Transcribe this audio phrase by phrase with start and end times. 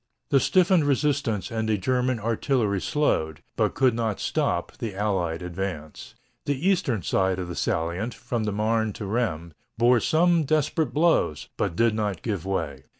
[0.31, 6.15] The stiffened resistance and the German artillery slowed, but could not stop, the Allied advance.
[6.45, 11.49] The eastern side of the salient, from the Marne to Rheims, bore some desperate blows,
[11.55, 12.85] but did not give way.